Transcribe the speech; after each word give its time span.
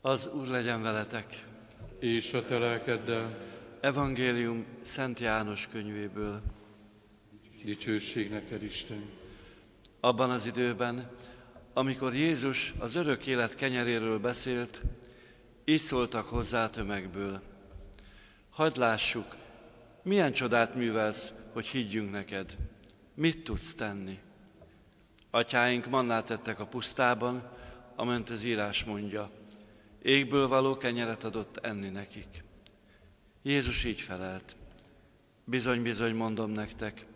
Az 0.00 0.30
Úr 0.32 0.46
legyen 0.46 0.82
veletek. 0.82 1.46
És 1.98 2.32
a 2.32 2.44
te 2.44 2.58
lelkeddel. 2.58 3.38
Evangélium 3.80 4.64
Szent 4.82 5.20
János 5.20 5.68
könyvéből. 5.68 6.42
Dicsőség 7.64 8.30
neked, 8.30 8.62
Isten. 8.62 9.10
Abban 10.00 10.30
az 10.30 10.46
időben, 10.46 11.10
amikor 11.72 12.14
Jézus 12.14 12.74
az 12.78 12.94
örök 12.94 13.26
élet 13.26 13.54
kenyeréről 13.54 14.18
beszélt, 14.18 14.82
így 15.64 15.80
szóltak 15.80 16.28
hozzá 16.28 16.70
tömegből. 16.70 17.40
Hagyd 18.54 18.76
lássuk, 18.76 19.36
milyen 20.02 20.32
csodát 20.32 20.74
művelsz, 20.74 21.32
hogy 21.52 21.66
higgyünk 21.66 22.10
neked. 22.10 22.56
Mit 23.14 23.44
tudsz 23.44 23.74
tenni? 23.74 24.18
Atyáink 25.30 25.86
mannát 25.86 26.24
tettek 26.24 26.60
a 26.60 26.66
pusztában, 26.66 27.50
amint 27.96 28.30
az 28.30 28.44
írás 28.44 28.84
mondja. 28.84 29.30
Égből 30.02 30.48
való 30.48 30.76
kenyeret 30.76 31.24
adott 31.24 31.56
enni 31.56 31.88
nekik. 31.88 32.44
Jézus 33.42 33.84
így 33.84 34.00
felelt. 34.00 34.56
Bizony-bizony 35.44 36.14
mondom 36.14 36.50
nektek, 36.50 37.06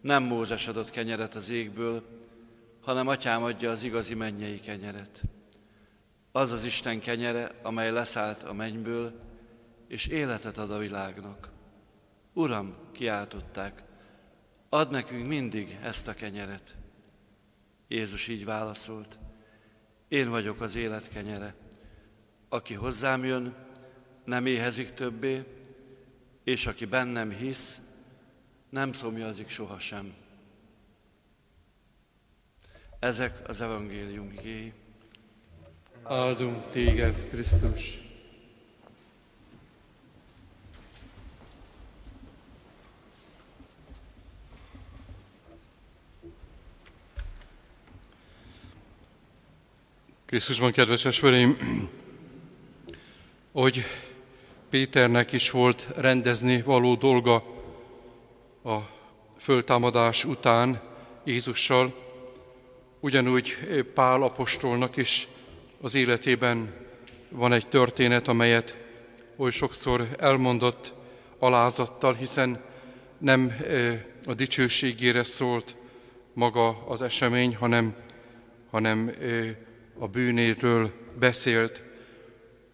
nem 0.00 0.22
Mózes 0.22 0.68
adott 0.68 0.90
kenyeret 0.90 1.34
az 1.34 1.50
égből, 1.50 2.20
hanem 2.80 3.08
atyám 3.08 3.42
adja 3.42 3.70
az 3.70 3.84
igazi 3.84 4.14
mennyei 4.14 4.60
kenyeret. 4.60 5.22
Az 6.32 6.52
az 6.52 6.64
Isten 6.64 7.00
kenyere, 7.00 7.50
amely 7.62 7.90
leszállt 7.90 8.42
a 8.42 8.52
mennyből, 8.52 9.24
és 9.88 10.06
életet 10.06 10.58
ad 10.58 10.70
a 10.70 10.78
világnak. 10.78 11.50
Uram, 12.32 12.74
kiáltották, 12.92 13.82
ad 14.68 14.90
nekünk 14.90 15.26
mindig 15.26 15.78
ezt 15.82 16.08
a 16.08 16.14
kenyeret. 16.14 16.76
Jézus 17.88 18.28
így 18.28 18.44
válaszolt, 18.44 19.18
én 20.08 20.28
vagyok 20.28 20.60
az 20.60 20.76
élet 20.76 21.08
kenyere. 21.08 21.54
Aki 22.48 22.74
hozzám 22.74 23.24
jön, 23.24 23.54
nem 24.24 24.46
éhezik 24.46 24.90
többé, 24.90 25.44
és 26.44 26.66
aki 26.66 26.84
bennem 26.84 27.30
hisz, 27.30 27.82
nem 28.70 28.92
szomjazik 28.92 29.48
sohasem. 29.48 30.14
Ezek 32.98 33.48
az 33.48 33.60
evangélium 33.60 34.32
igéi. 34.32 34.72
Áldunk 36.02 36.70
téged, 36.70 37.28
Krisztus! 37.28 38.05
Krisztusban, 50.36 50.72
kedves 50.72 51.04
esvereim, 51.04 51.58
hogy 53.52 53.84
Péternek 54.70 55.32
is 55.32 55.50
volt 55.50 55.88
rendezni 55.96 56.62
való 56.62 56.94
dolga 56.94 57.34
a 58.64 58.76
föltámadás 59.38 60.24
után 60.24 60.80
Jézussal, 61.24 61.94
ugyanúgy 63.00 63.56
Pál 63.94 64.22
apostolnak 64.22 64.96
is 64.96 65.28
az 65.80 65.94
életében 65.94 66.74
van 67.28 67.52
egy 67.52 67.68
történet, 67.68 68.28
amelyet 68.28 68.76
oly 69.36 69.50
sokszor 69.50 70.08
elmondott 70.18 70.94
alázattal, 71.38 72.14
hiszen 72.14 72.62
nem 73.18 73.56
a 74.26 74.34
dicsőségére 74.34 75.22
szólt 75.22 75.76
maga 76.32 76.86
az 76.86 77.02
esemény, 77.02 77.56
hanem, 77.56 77.94
hanem 78.70 79.10
a 79.98 80.06
bűnéről 80.06 80.92
beszélt. 81.18 81.82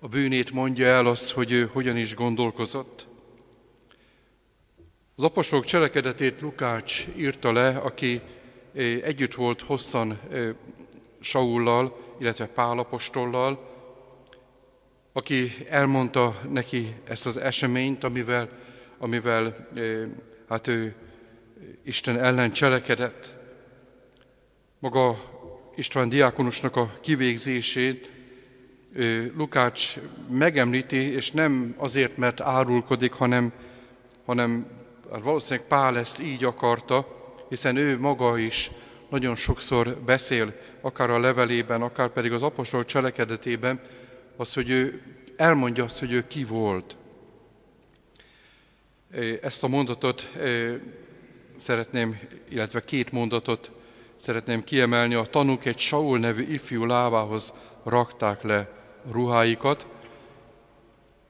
A 0.00 0.08
bűnét 0.08 0.50
mondja 0.50 0.86
el 0.86 1.06
azt, 1.06 1.30
hogy 1.30 1.52
ő 1.52 1.68
hogyan 1.72 1.96
is 1.96 2.14
gondolkozott. 2.14 3.06
Az 5.16 5.24
apostolok 5.24 5.64
cselekedetét 5.64 6.40
Lukács 6.40 7.06
írta 7.16 7.52
le, 7.52 7.68
aki 7.68 8.20
együtt 9.02 9.34
volt 9.34 9.62
hosszan 9.62 10.20
Saullal, 11.20 11.96
illetve 12.20 12.46
Pál 12.46 12.78
apostollal, 12.78 13.74
aki 15.12 15.50
elmondta 15.68 16.40
neki 16.50 16.94
ezt 17.04 17.26
az 17.26 17.36
eseményt, 17.36 18.04
amivel, 18.04 18.48
amivel 18.98 19.68
hát 20.48 20.66
ő 20.66 20.94
Isten 21.84 22.18
ellen 22.18 22.52
cselekedett. 22.52 23.32
Maga 24.78 25.34
István 25.78 26.08
diákonusnak 26.08 26.76
a 26.76 26.98
kivégzését 27.00 28.10
Lukács 29.36 29.96
megemlíti, 30.30 30.96
és 30.96 31.30
nem 31.30 31.74
azért, 31.76 32.16
mert 32.16 32.40
árulkodik, 32.40 33.12
hanem, 33.12 33.52
hanem 34.24 34.66
hát 35.12 35.22
valószínűleg 35.22 35.68
Pál 35.68 35.98
ezt 35.98 36.22
így 36.22 36.44
akarta, 36.44 37.06
hiszen 37.48 37.76
ő 37.76 37.98
maga 37.98 38.38
is 38.38 38.70
nagyon 39.08 39.34
sokszor 39.34 39.96
beszél, 39.96 40.54
akár 40.80 41.10
a 41.10 41.18
levelében, 41.18 41.82
akár 41.82 42.08
pedig 42.08 42.32
az 42.32 42.42
apostol 42.42 42.84
cselekedetében, 42.84 43.80
az, 44.36 44.54
hogy 44.54 44.70
ő 44.70 45.02
elmondja 45.36 45.84
azt, 45.84 45.98
hogy 45.98 46.12
ő 46.12 46.26
ki 46.26 46.44
volt. 46.44 46.96
Ezt 49.42 49.64
a 49.64 49.68
mondatot 49.68 50.30
szeretném, 51.56 52.18
illetve 52.48 52.84
két 52.84 53.12
mondatot 53.12 53.70
szeretném 54.16 54.64
kiemelni. 54.64 55.14
A 55.14 55.24
tanúk 55.24 55.64
egy 55.64 55.78
Saul 55.78 56.18
nevű 56.18 56.42
ifjú 56.42 56.84
lábához 56.84 57.52
rakták 57.84 58.42
le 58.42 58.68
ruháikat, 59.10 59.86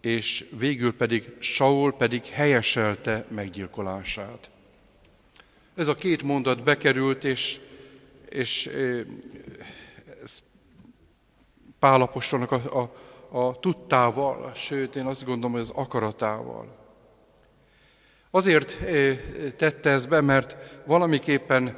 és 0.00 0.46
végül 0.58 0.96
pedig 0.96 1.36
Saul 1.38 1.92
pedig 1.92 2.24
helyeselte 2.24 3.24
meggyilkolását. 3.28 4.50
Ez 5.74 5.88
a 5.88 5.94
két 5.94 6.22
mondat 6.22 6.62
bekerült, 6.62 7.24
és, 7.24 7.60
és 8.28 8.66
ez 10.22 10.42
Pálapostolnak 11.78 12.52
a, 12.52 12.80
a, 12.80 12.92
a 13.38 13.58
tudtával, 13.60 14.50
sőt, 14.54 14.96
én 14.96 15.06
azt 15.06 15.24
gondolom, 15.24 15.52
hogy 15.52 15.60
az 15.60 15.72
akaratával. 15.74 16.76
Azért 18.30 18.78
tette 19.56 19.90
ez 19.90 20.06
be, 20.06 20.20
mert 20.20 20.56
valamiképpen 20.86 21.76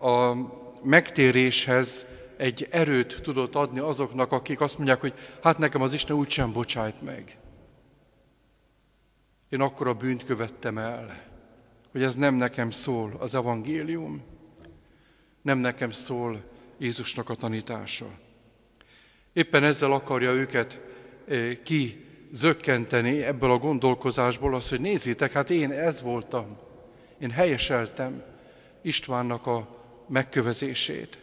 a 0.00 0.34
megtéréshez 0.82 2.06
egy 2.36 2.68
erőt 2.70 3.22
tudott 3.22 3.54
adni 3.54 3.78
azoknak, 3.78 4.32
akik 4.32 4.60
azt 4.60 4.76
mondják, 4.76 5.00
hogy 5.00 5.14
hát 5.42 5.58
nekem 5.58 5.82
az 5.82 5.92
Isten 5.92 6.16
úgysem 6.16 6.52
bocsájt 6.52 7.02
meg. 7.02 7.38
Én 9.48 9.60
akkor 9.60 9.88
a 9.88 9.94
bűnt 9.94 10.24
követtem 10.24 10.78
el, 10.78 11.22
hogy 11.92 12.02
ez 12.02 12.14
nem 12.14 12.34
nekem 12.34 12.70
szól 12.70 13.16
az 13.18 13.34
evangélium, 13.34 14.22
nem 15.42 15.58
nekem 15.58 15.90
szól 15.90 16.42
Jézusnak 16.78 17.28
a 17.28 17.34
tanítása. 17.34 18.06
Éppen 19.32 19.64
ezzel 19.64 19.92
akarja 19.92 20.32
őket 20.32 20.80
eh, 21.28 21.56
ki 21.64 22.04
zökkenteni 22.32 23.22
ebből 23.22 23.50
a 23.50 23.58
gondolkozásból 23.58 24.54
az, 24.54 24.68
hogy 24.68 24.80
nézzétek, 24.80 25.32
hát 25.32 25.50
én 25.50 25.70
ez 25.70 26.02
voltam. 26.02 26.58
Én 27.18 27.30
helyeseltem 27.30 28.22
Istvánnak 28.82 29.46
a 29.46 29.79
megkövezését. 30.10 31.18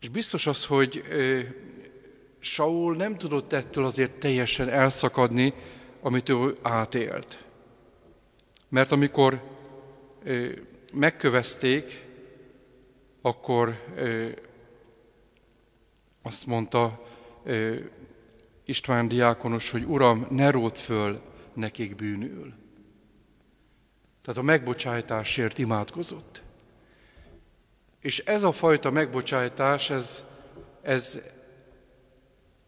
És 0.00 0.08
biztos 0.08 0.46
az, 0.46 0.64
hogy 0.64 1.02
Saul 2.38 2.96
nem 2.96 3.16
tudott 3.16 3.52
ettől 3.52 3.84
azért 3.84 4.12
teljesen 4.12 4.68
elszakadni, 4.68 5.54
amit 6.00 6.28
ő 6.28 6.56
átélt. 6.62 7.44
Mert 8.68 8.92
amikor 8.92 9.42
megkövezték, 10.92 12.04
akkor 13.20 13.84
azt 16.22 16.46
mondta 16.46 17.06
István 18.64 19.08
diákonos, 19.08 19.70
hogy 19.70 19.84
Uram, 19.84 20.26
ne 20.30 20.50
ród 20.50 20.76
föl 20.76 21.20
nekik 21.54 21.94
bűnül. 21.96 22.54
Tehát 24.22 24.40
a 24.40 24.44
megbocsájtásért 24.44 25.58
imádkozott. 25.58 26.42
És 28.00 28.18
ez 28.18 28.42
a 28.42 28.52
fajta 28.52 28.90
megbocsájtás, 28.90 29.90
ez, 29.90 30.24
ez, 30.82 31.20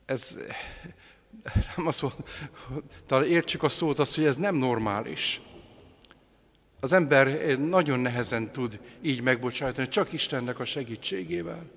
ez 0.05 0.39
nem 1.77 1.87
az, 1.87 2.05
talán 3.07 3.27
értsük 3.27 3.63
a 3.63 3.69
szót 3.69 3.99
azt, 3.99 4.15
hogy 4.15 4.25
ez 4.25 4.37
nem 4.37 4.55
normális. 4.55 5.41
Az 6.81 6.93
ember 6.93 7.59
nagyon 7.59 7.99
nehezen 7.99 8.53
tud 8.53 8.81
így 9.01 9.23
megbocsájtani, 9.23 9.89
csak 9.89 10.13
Istennek 10.13 10.59
a 10.59 10.65
segítségével. 10.65 11.71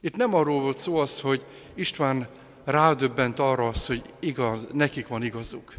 Itt 0.00 0.16
nem 0.16 0.34
arról 0.34 0.60
volt 0.60 0.78
szó 0.78 0.96
az, 0.96 1.20
hogy 1.20 1.44
István 1.74 2.28
rádöbbent 2.64 3.38
arra 3.38 3.68
az, 3.68 3.86
hogy 3.86 4.02
igaz, 4.18 4.66
nekik 4.72 5.08
van 5.08 5.22
igazuk. 5.22 5.74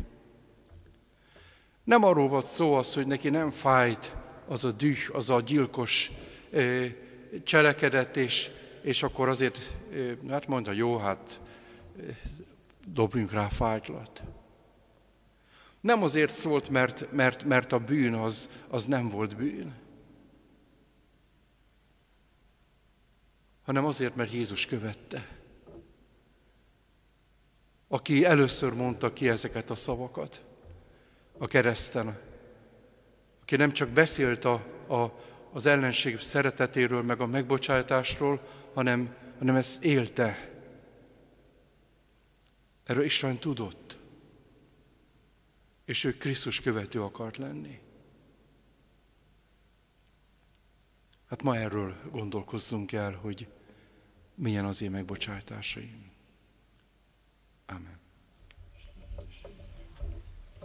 Nem 1.89 2.03
arról 2.03 2.27
volt 2.27 2.47
szó 2.47 2.73
az, 2.73 2.93
hogy 2.93 3.07
neki 3.07 3.29
nem 3.29 3.51
fájt 3.51 4.15
az 4.47 4.63
a 4.63 4.71
düh, 4.71 4.97
az 5.13 5.29
a 5.29 5.41
gyilkos 5.41 6.11
cselekedet, 7.43 8.17
és, 8.17 8.51
és 8.81 9.03
akkor 9.03 9.29
azért, 9.29 9.75
hát 10.29 10.47
mondta, 10.47 10.71
jó, 10.71 10.97
hát 10.97 11.39
dobjunk 12.85 13.31
rá 13.31 13.47
fájtlat. 13.47 14.21
Nem 15.81 16.03
azért 16.03 16.33
szólt, 16.33 16.69
mert, 16.69 17.11
mert, 17.11 17.43
mert 17.43 17.71
a 17.71 17.79
bűn 17.79 18.13
az, 18.13 18.49
az 18.67 18.85
nem 18.85 19.09
volt 19.09 19.35
bűn, 19.35 19.73
hanem 23.63 23.85
azért, 23.85 24.15
mert 24.15 24.31
Jézus 24.31 24.65
követte. 24.65 25.27
Aki 27.87 28.25
először 28.25 28.73
mondta 28.73 29.13
ki 29.13 29.29
ezeket 29.29 29.69
a 29.69 29.75
szavakat 29.75 30.47
a 31.39 31.47
kereszten, 31.47 32.19
aki 33.41 33.55
nem 33.55 33.71
csak 33.71 33.89
beszélt 33.89 34.45
a, 34.45 34.53
a, 34.87 35.19
az 35.51 35.65
ellenség 35.65 36.19
szeretetéről, 36.19 37.01
meg 37.01 37.21
a 37.21 37.25
megbocsátásról, 37.25 38.41
hanem, 38.73 39.15
hanem 39.37 39.55
ezt 39.55 39.83
élte. 39.83 40.51
Erről 42.83 43.03
István 43.03 43.37
tudott. 43.37 43.97
És 45.85 46.03
ő 46.03 46.17
Krisztus 46.17 46.61
követő 46.61 47.01
akart 47.01 47.37
lenni. 47.37 47.79
Hát 51.29 51.43
ma 51.43 51.57
erről 51.57 51.95
gondolkozzunk 52.11 52.91
el, 52.91 53.13
hogy 53.13 53.47
milyen 54.35 54.65
az 54.65 54.81
én 54.81 54.91
megbocsátásaim. 54.91 56.11